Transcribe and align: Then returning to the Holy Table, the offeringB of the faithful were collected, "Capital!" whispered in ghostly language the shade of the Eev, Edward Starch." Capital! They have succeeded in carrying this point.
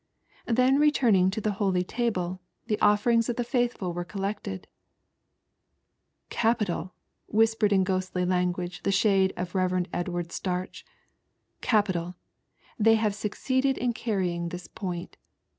Then 0.47 0.79
returning 0.79 1.29
to 1.29 1.39
the 1.39 1.51
Holy 1.61 1.83
Table, 1.83 2.41
the 2.65 2.77
offeringB 2.77 3.29
of 3.29 3.35
the 3.35 3.43
faithful 3.43 3.93
were 3.93 4.03
collected, 4.03 4.65
"Capital!" 6.31 6.95
whispered 7.27 7.71
in 7.71 7.83
ghostly 7.83 8.25
language 8.25 8.81
the 8.81 8.91
shade 8.91 9.31
of 9.37 9.51
the 9.53 9.59
Eev, 9.59 9.85
Edward 9.93 10.31
Starch." 10.31 10.83
Capital! 11.71 12.15
They 12.79 12.95
have 12.95 13.13
succeeded 13.13 13.77
in 13.77 13.93
carrying 13.93 14.49
this 14.49 14.65
point. 14.65 15.17